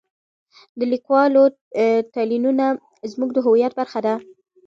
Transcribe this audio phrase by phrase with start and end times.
[0.79, 1.43] د لیکوالو
[2.13, 2.65] تلینونه
[3.11, 4.13] زموږ د هویت برخه ده.